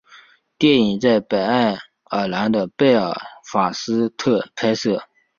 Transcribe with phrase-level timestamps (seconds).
[0.57, 3.15] 电影在北爱尔兰的贝尔
[3.51, 5.03] 法斯特拍摄。